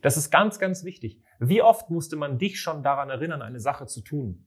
Das 0.03 0.15
ist 0.15 0.29
ganz, 0.29 0.59
ganz 0.59 0.83
wichtig. 0.83 1.23
Wie 1.39 1.63
oft 1.63 1.89
musste 1.89 2.15
man 2.15 2.37
dich 2.37 2.59
schon 2.59 2.83
daran 2.83 3.09
erinnern, 3.09 3.41
eine 3.41 3.59
Sache 3.59 3.87
zu 3.87 4.01
tun? 4.01 4.45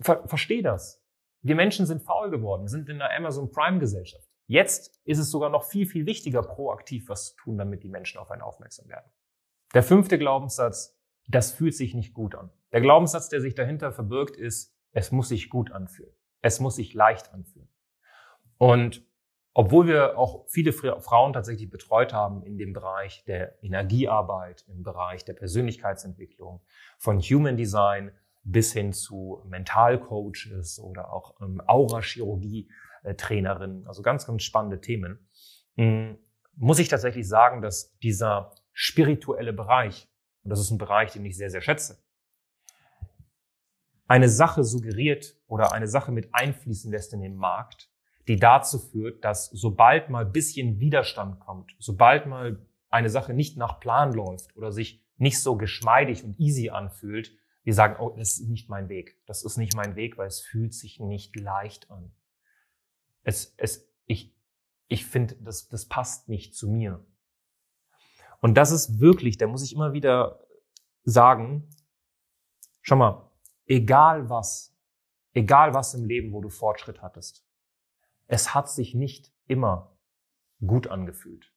Ver 0.00 0.26
Versteh 0.26 0.62
das. 0.62 1.00
Wir 1.42 1.54
Menschen 1.54 1.86
sind 1.86 2.02
faul 2.02 2.30
geworden, 2.30 2.66
sind 2.66 2.88
in 2.88 3.00
einer 3.00 3.14
Amazon 3.16 3.52
Prime 3.52 3.78
Gesellschaft. 3.78 4.31
Jetzt 4.52 5.00
ist 5.04 5.18
es 5.18 5.30
sogar 5.30 5.48
noch 5.48 5.64
viel, 5.64 5.86
viel 5.86 6.04
wichtiger, 6.04 6.42
proaktiv 6.42 7.08
was 7.08 7.28
zu 7.28 7.36
tun, 7.36 7.56
damit 7.56 7.82
die 7.84 7.88
Menschen 7.88 8.18
auf 8.18 8.30
einen 8.30 8.42
aufmerksam 8.42 8.86
werden. 8.86 9.10
Der 9.72 9.82
fünfte 9.82 10.18
Glaubenssatz, 10.18 10.94
das 11.26 11.52
fühlt 11.52 11.74
sich 11.74 11.94
nicht 11.94 12.12
gut 12.12 12.34
an. 12.34 12.50
Der 12.70 12.82
Glaubenssatz, 12.82 13.30
der 13.30 13.40
sich 13.40 13.54
dahinter 13.54 13.92
verbirgt, 13.92 14.36
ist, 14.36 14.76
es 14.90 15.10
muss 15.10 15.30
sich 15.30 15.48
gut 15.48 15.72
anfühlen. 15.72 16.12
Es 16.42 16.60
muss 16.60 16.76
sich 16.76 16.92
leicht 16.92 17.32
anfühlen. 17.32 17.70
Und 18.58 19.06
obwohl 19.54 19.86
wir 19.86 20.18
auch 20.18 20.46
viele 20.50 20.74
Frauen 20.74 21.32
tatsächlich 21.32 21.70
betreut 21.70 22.12
haben 22.12 22.42
in 22.42 22.58
dem 22.58 22.74
Bereich 22.74 23.24
der 23.24 23.56
Energiearbeit, 23.64 24.66
im 24.68 24.82
Bereich 24.82 25.24
der 25.24 25.32
Persönlichkeitsentwicklung, 25.32 26.60
von 26.98 27.20
Human 27.20 27.56
Design 27.56 28.12
bis 28.42 28.74
hin 28.74 28.92
zu 28.92 29.42
Mentalcoaches 29.46 30.78
oder 30.78 31.10
auch 31.10 31.40
ähm, 31.40 31.62
Aurachirurgie-Trainerinnen, 33.02 33.86
also 33.86 34.02
ganz, 34.02 34.26
ganz 34.26 34.42
spannende 34.42 34.80
Themen, 34.80 35.28
hm, 35.76 36.18
muss 36.54 36.78
ich 36.78 36.88
tatsächlich 36.88 37.26
sagen, 37.26 37.62
dass 37.62 37.96
dieser 37.98 38.54
spirituelle 38.72 39.52
Bereich, 39.52 40.08
und 40.42 40.50
das 40.50 40.60
ist 40.60 40.70
ein 40.70 40.78
Bereich, 40.78 41.12
den 41.12 41.24
ich 41.24 41.36
sehr, 41.36 41.50
sehr 41.50 41.62
schätze, 41.62 42.02
eine 44.06 44.28
Sache 44.28 44.64
suggeriert 44.64 45.36
oder 45.46 45.72
eine 45.72 45.88
Sache 45.88 46.12
mit 46.12 46.34
einfließen 46.34 46.90
lässt 46.90 47.14
in 47.14 47.22
den 47.22 47.36
Markt, 47.36 47.90
die 48.28 48.36
dazu 48.36 48.78
führt, 48.78 49.24
dass 49.24 49.46
sobald 49.46 50.10
mal 50.10 50.26
bisschen 50.26 50.80
Widerstand 50.80 51.40
kommt, 51.40 51.72
sobald 51.78 52.26
mal 52.26 52.64
eine 52.90 53.08
Sache 53.08 53.32
nicht 53.32 53.56
nach 53.56 53.80
Plan 53.80 54.12
läuft 54.12 54.54
oder 54.56 54.70
sich 54.70 55.02
nicht 55.16 55.40
so 55.40 55.56
geschmeidig 55.56 56.24
und 56.24 56.38
easy 56.38 56.68
anfühlt, 56.68 57.32
wir 57.64 57.74
sagen, 57.74 57.96
oh, 57.98 58.10
das 58.10 58.38
ist 58.38 58.48
nicht 58.48 58.68
mein 58.68 58.88
Weg. 58.88 59.16
Das 59.26 59.44
ist 59.44 59.56
nicht 59.56 59.74
mein 59.76 59.94
Weg, 59.94 60.18
weil 60.18 60.26
es 60.26 60.40
fühlt 60.40 60.74
sich 60.74 60.98
nicht 60.98 61.38
leicht 61.38 61.90
an. 61.90 62.12
Es, 63.22 63.54
es, 63.56 63.88
ich, 64.06 64.34
ich 64.88 65.06
finde, 65.06 65.36
das, 65.36 65.68
das 65.68 65.86
passt 65.86 66.28
nicht 66.28 66.54
zu 66.54 66.68
mir. 66.68 67.04
Und 68.40 68.54
das 68.54 68.72
ist 68.72 69.00
wirklich, 69.00 69.38
da 69.38 69.46
muss 69.46 69.62
ich 69.62 69.72
immer 69.72 69.92
wieder 69.92 70.40
sagen, 71.04 71.68
schau 72.80 72.96
mal, 72.96 73.30
egal 73.66 74.28
was, 74.28 74.76
egal 75.32 75.74
was 75.74 75.94
im 75.94 76.04
Leben, 76.04 76.32
wo 76.32 76.40
du 76.40 76.48
Fortschritt 76.48 77.02
hattest, 77.02 77.46
es 78.26 78.54
hat 78.54 78.68
sich 78.68 78.94
nicht 78.94 79.32
immer 79.46 79.96
gut 80.66 80.88
angefühlt. 80.88 81.52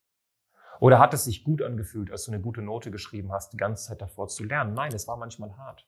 Oder 0.79 1.00
hat 1.00 1.13
es 1.13 1.24
sich 1.24 1.43
gut 1.43 1.62
angefühlt, 1.62 2.12
als 2.12 2.25
du 2.25 2.31
eine 2.31 2.41
gute 2.41 2.62
Note 2.62 2.91
geschrieben 2.91 3.31
hast, 3.31 3.53
die 3.53 3.57
ganze 3.57 3.88
Zeit 3.88 4.01
davor 4.01 4.27
zu 4.27 4.43
lernen? 4.43 4.74
Nein, 4.74 4.93
es 4.93 5.07
war 5.07 5.17
manchmal 5.17 5.57
hart. 5.57 5.88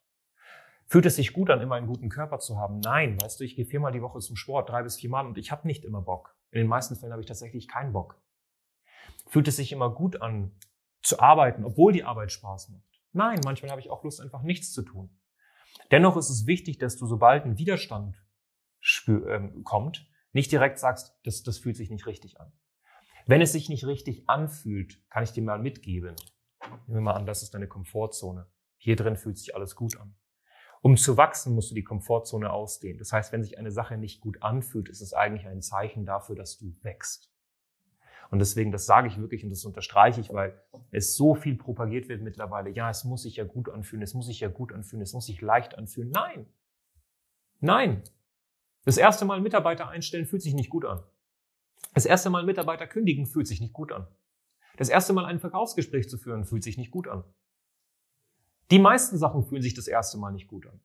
Fühlt 0.90 1.06
es 1.06 1.18
sich 1.18 1.34
gut 1.34 1.50
an, 1.50 1.60
immer 1.60 1.76
einen 1.76 1.88
guten 1.88 2.08
Körper 2.08 2.40
zu 2.40 2.58
haben? 2.58 2.80
Nein, 2.80 3.22
weißt 3.22 3.40
du, 3.40 3.44
ich 3.44 3.58
gehe 3.58 3.66
viermal 3.66 3.92
die 3.92 4.02
Woche 4.02 4.20
zum 4.20 4.38
Sport, 4.38 4.70
drei 4.70 4.84
bis 4.84 4.96
viermal 4.96 5.26
und 5.26 5.38
ich 5.38 5.52
habe 5.52 5.68
nicht 5.68 5.84
immer 5.84 6.02
Bock. 6.02 6.38
In 6.52 6.60
den 6.60 6.68
meisten 6.68 6.96
Fällen 6.96 7.12
habe 7.12 7.22
ich 7.22 7.28
tatsächlich 7.28 7.68
keinen 7.68 7.92
Bock. 7.92 8.22
Fühlt 9.28 9.50
es 9.50 9.58
sich 9.58 9.74
immer 9.74 9.94
gut 9.94 10.22
an, 10.22 10.54
zu 11.02 11.20
arbeiten, 11.20 11.66
obwohl 11.66 11.92
die 11.92 12.06
Arbeit 12.06 12.32
Spaß 12.32 12.70
macht? 12.70 13.02
Nein, 13.12 13.42
manchmal 13.44 13.72
habe 13.72 13.82
ich 13.82 13.90
auch 13.90 14.04
Lust, 14.06 14.22
einfach 14.22 14.44
nichts 14.44 14.72
zu 14.72 14.82
tun. 14.82 15.10
Dennoch 15.92 16.16
ist 16.16 16.30
es 16.30 16.48
wichtig, 16.48 16.78
dass 16.78 16.96
du, 16.96 17.06
sobald 17.06 17.44
ein 17.44 17.58
Widerstand 17.58 18.24
ähm, 19.08 19.64
kommt, 19.66 20.08
nicht 20.32 20.52
direkt 20.52 20.80
sagst, 20.80 21.18
das, 21.24 21.44
das 21.44 21.58
fühlt 21.58 21.76
sich 21.76 21.90
nicht 21.90 22.06
richtig 22.06 22.40
an. 22.40 22.54
Wenn 23.26 23.42
es 23.42 23.52
sich 23.52 23.68
nicht 23.68 23.86
richtig 23.86 24.30
anfühlt, 24.30 25.02
kann 25.10 25.24
ich 25.24 25.34
dir 25.34 25.44
mal 25.44 25.60
mitgeben. 25.60 26.16
Nehmen 26.62 27.00
wir 27.00 27.02
mal 27.02 27.14
an, 27.14 27.26
das 27.26 27.44
ist 27.44 27.54
deine 27.54 27.68
Komfortzone. 27.68 28.48
Hier 28.78 28.96
drin 28.96 29.18
fühlt 29.18 29.38
sich 29.38 29.54
alles 29.54 29.76
gut 29.76 30.00
an. 30.00 30.16
Um 30.88 30.96
zu 30.96 31.18
wachsen, 31.18 31.54
musst 31.54 31.70
du 31.70 31.76
die 31.76 31.84
Komfortzone 31.84 32.50
ausdehnen. 32.50 32.98
Das 32.98 33.12
heißt, 33.12 33.34
wenn 33.34 33.44
sich 33.44 33.58
eine 33.58 33.72
Sache 33.72 33.98
nicht 33.98 34.22
gut 34.22 34.42
anfühlt, 34.42 34.88
ist 34.88 35.02
es 35.02 35.12
eigentlich 35.12 35.46
ein 35.46 35.62
Zeichen 35.62 36.06
dafür, 36.06 36.38
dass 36.38 36.58
du 36.58 36.78
wächst. 36.82 37.30
Und 38.30 38.40
deswegen, 38.40 38.72
das 38.72 38.86
sage 38.86 39.10
ich 39.10 39.20
wirklich 39.20 39.44
und 39.44 39.50
das 39.50 39.66
unterstreiche 39.66 40.22
ich, 40.22 40.32
weil 40.32 40.58
es 40.92 41.18
so 41.18 41.36
viel 41.36 41.58
propagiert 41.58 42.08
wird 42.08 42.22
mittlerweile. 42.22 42.70
Ja, 42.70 42.90
es 42.90 43.04
muss 43.04 43.24
sich 43.24 43.36
ja 43.36 43.44
gut 43.44 43.68
anfühlen, 43.68 44.02
es 44.02 44.14
muss 44.14 44.28
sich 44.28 44.40
ja 44.40 44.48
gut 44.48 44.72
anfühlen, 44.72 45.02
es 45.02 45.12
muss 45.12 45.26
sich 45.26 45.42
leicht 45.42 45.78
anfühlen. 45.78 46.10
Nein. 46.10 46.46
Nein. 47.60 48.04
Das 48.86 48.96
erste 48.96 49.26
Mal 49.26 49.42
Mitarbeiter 49.42 49.90
einstellen 49.90 50.26
fühlt 50.26 50.42
sich 50.42 50.54
nicht 50.54 50.70
gut 50.70 50.86
an. 50.86 51.04
Das 51.96 52.06
erste 52.06 52.30
Mal 52.30 52.46
Mitarbeiter 52.46 52.88
kündigen 52.88 53.26
fühlt 53.26 53.48
sich 53.48 53.60
nicht 53.60 53.74
gut 53.74 53.92
an. 53.92 54.08
Das 54.78 54.88
erste 54.88 55.12
Mal 55.12 55.26
ein 55.26 55.42
Verkaufsgespräch 55.42 56.08
zu 56.08 56.18
führen 56.18 56.46
fühlt 56.46 56.64
sich 56.64 56.78
nicht 56.78 56.92
gut 56.92 57.10
an. 57.10 57.26
Die 58.72 58.80
meisten 58.80 59.18
Sachen 59.18 59.44
fühlen 59.44 59.62
sich 59.62 59.74
das 59.74 59.88
erste 59.88 60.18
Mal 60.18 60.32
nicht 60.32 60.48
gut 60.48 60.68
an. 60.68 60.80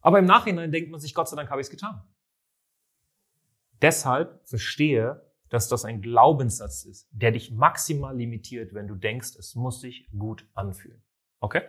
Aber 0.00 0.18
im 0.18 0.24
Nachhinein 0.26 0.72
denkt 0.72 0.90
man 0.90 1.00
sich, 1.00 1.14
Gott 1.14 1.28
sei 1.28 1.36
Dank 1.36 1.50
habe 1.50 1.60
ich 1.60 1.66
es 1.66 1.70
getan. 1.70 2.02
Deshalb 3.80 4.46
verstehe, 4.46 5.30
dass 5.48 5.68
das 5.68 5.84
ein 5.84 6.02
Glaubenssatz 6.02 6.84
ist, 6.84 7.08
der 7.12 7.30
dich 7.30 7.52
maximal 7.52 8.16
limitiert, 8.16 8.74
wenn 8.74 8.88
du 8.88 8.96
denkst, 8.96 9.36
es 9.38 9.54
muss 9.54 9.80
sich 9.80 10.08
gut 10.16 10.48
anfühlen. 10.54 11.02
Okay? 11.40 11.62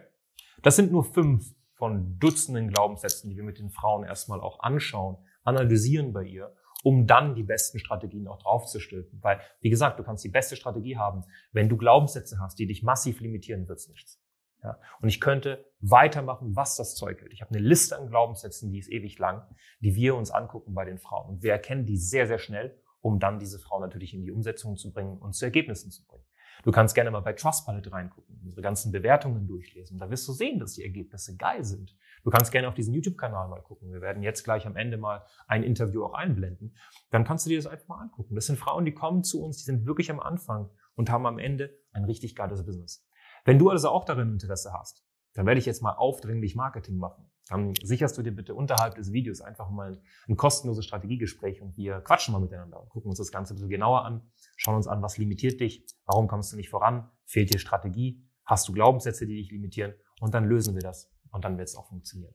Das 0.63 0.75
sind 0.75 0.91
nur 0.91 1.03
fünf 1.03 1.53
von 1.73 2.17
Dutzenden 2.19 2.69
Glaubenssätzen, 2.69 3.29
die 3.29 3.35
wir 3.35 3.43
mit 3.43 3.59
den 3.59 3.69
Frauen 3.69 4.03
erstmal 4.03 4.41
auch 4.41 4.61
anschauen, 4.61 5.17
analysieren 5.43 6.13
bei 6.13 6.23
ihr, 6.23 6.55
um 6.83 7.05
dann 7.05 7.35
die 7.35 7.43
besten 7.43 7.79
Strategien 7.79 8.27
auch 8.27 8.41
draufzustülpen. 8.41 9.21
Weil, 9.21 9.39
wie 9.61 9.69
gesagt, 9.69 9.99
du 9.99 10.03
kannst 10.03 10.23
die 10.23 10.29
beste 10.29 10.55
Strategie 10.55 10.97
haben. 10.97 11.23
Wenn 11.51 11.69
du 11.69 11.77
Glaubenssätze 11.77 12.39
hast, 12.39 12.57
die 12.57 12.67
dich 12.67 12.81
massiv 12.81 13.19
limitieren, 13.19 13.67
wird's 13.67 13.87
nichts. 13.89 14.21
Ja? 14.65 14.79
Und 15.01 15.09
ich 15.09 15.21
könnte 15.21 15.65
weitermachen, 15.79 16.55
was 16.55 16.75
das 16.75 16.95
Zeug 16.95 17.21
hält. 17.21 17.31
Ich 17.31 17.41
habe 17.41 17.53
eine 17.53 17.65
Liste 17.65 17.97
an 17.97 18.07
Glaubenssätzen, 18.07 18.71
die 18.71 18.79
ist 18.79 18.91
ewig 18.91 19.19
lang, 19.19 19.43
die 19.79 19.95
wir 19.95 20.15
uns 20.15 20.31
angucken 20.31 20.73
bei 20.73 20.85
den 20.85 20.97
Frauen. 20.97 21.29
Und 21.29 21.43
wir 21.43 21.51
erkennen 21.51 21.85
die 21.85 21.97
sehr, 21.97 22.27
sehr 22.27 22.39
schnell 22.39 22.79
um 23.05 23.19
dann 23.19 23.37
diese 23.37 23.59
Frau 23.59 23.79
natürlich 23.79 24.15
in 24.15 24.23
die 24.23 24.31
Umsetzung 24.31 24.77
zu 24.77 24.91
bringen 24.91 25.19
und 25.19 25.35
zu 25.35 25.45
Ergebnissen 25.45 25.91
zu 25.91 26.03
bringen. 26.07 26.23
Du 26.63 26.71
kannst 26.71 26.95
gerne 26.95 27.11
mal 27.11 27.19
bei 27.19 27.33
Trustpilot 27.33 27.91
reingucken, 27.91 28.41
unsere 28.43 28.63
ganzen 28.63 28.91
Bewertungen 28.91 29.45
durchlesen. 29.45 29.99
Da 29.99 30.09
wirst 30.09 30.27
du 30.27 30.31
sehen, 30.31 30.59
dass 30.59 30.73
die 30.73 30.83
Ergebnisse 30.83 31.37
geil 31.37 31.63
sind. 31.63 31.95
Du 32.23 32.31
kannst 32.31 32.51
gerne 32.51 32.67
auf 32.67 32.73
diesen 32.73 32.95
YouTube-Kanal 32.95 33.47
mal 33.47 33.61
gucken. 33.61 33.93
Wir 33.93 34.01
werden 34.01 34.23
jetzt 34.23 34.43
gleich 34.43 34.65
am 34.65 34.75
Ende 34.75 34.97
mal 34.97 35.23
ein 35.45 35.61
Interview 35.61 36.03
auch 36.03 36.15
einblenden. 36.15 36.75
Dann 37.11 37.25
kannst 37.25 37.45
du 37.45 37.51
dir 37.51 37.59
das 37.59 37.67
einfach 37.67 37.87
mal 37.89 38.01
angucken. 38.01 38.33
Das 38.33 38.47
sind 38.47 38.57
Frauen, 38.57 38.85
die 38.85 38.93
kommen 38.95 39.23
zu 39.23 39.43
uns, 39.43 39.57
die 39.57 39.65
sind 39.65 39.85
wirklich 39.85 40.09
am 40.09 40.19
Anfang 40.19 40.71
und 40.95 41.11
haben 41.11 41.27
am 41.27 41.37
Ende 41.37 41.77
ein 41.91 42.05
richtig 42.05 42.35
geiles 42.35 42.65
Business. 42.65 43.07
Wenn 43.45 43.59
du 43.59 43.69
also 43.69 43.89
auch 43.89 44.03
darin 44.03 44.33
Interesse 44.33 44.73
hast, 44.73 45.05
dann 45.33 45.45
werde 45.45 45.59
ich 45.59 45.65
jetzt 45.65 45.81
mal 45.81 45.93
aufdringlich 45.93 46.55
Marketing 46.55 46.97
machen. 46.97 47.29
Dann 47.47 47.75
sicherst 47.83 48.17
du 48.17 48.23
dir 48.23 48.31
bitte 48.31 48.55
unterhalb 48.55 48.95
des 48.95 49.13
Videos 49.13 49.39
einfach 49.39 49.69
mal 49.69 50.01
ein 50.27 50.35
kostenloses 50.35 50.83
Strategiegespräch 50.83 51.61
und 51.61 51.77
wir 51.77 52.01
quatschen 52.01 52.31
mal 52.33 52.39
miteinander 52.39 52.81
und 52.81 52.89
gucken 52.89 53.09
uns 53.09 53.19
das 53.19 53.31
Ganze 53.31 53.53
ein 53.53 53.57
bisschen 53.57 53.69
genauer 53.69 54.03
an, 54.03 54.27
schauen 54.55 54.75
uns 54.75 54.87
an, 54.87 55.03
was 55.03 55.19
limitiert 55.19 55.59
dich, 55.61 55.85
warum 56.05 56.27
kommst 56.27 56.53
du 56.53 56.57
nicht 56.57 56.69
voran, 56.69 57.11
fehlt 57.25 57.53
dir 57.53 57.59
Strategie, 57.59 58.25
hast 58.45 58.67
du 58.67 58.73
Glaubenssätze, 58.73 59.27
die 59.27 59.35
dich 59.35 59.51
limitieren 59.51 59.93
und 60.21 60.33
dann 60.33 60.45
lösen 60.45 60.73
wir 60.73 60.81
das 60.81 61.11
und 61.29 61.45
dann 61.45 61.59
wird 61.59 61.67
es 61.67 61.75
auch 61.75 61.87
funktionieren. 61.87 62.33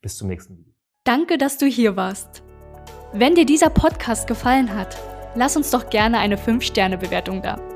Bis 0.00 0.16
zum 0.16 0.28
nächsten 0.28 0.56
Video. 0.56 0.72
Danke, 1.04 1.36
dass 1.36 1.58
du 1.58 1.66
hier 1.66 1.96
warst. 1.96 2.42
Wenn 3.12 3.34
dir 3.34 3.44
dieser 3.44 3.68
Podcast 3.68 4.26
gefallen 4.26 4.74
hat, 4.74 4.96
lass 5.34 5.56
uns 5.56 5.70
doch 5.70 5.90
gerne 5.90 6.18
eine 6.18 6.36
5-Sterne-Bewertung 6.36 7.42
da. 7.42 7.75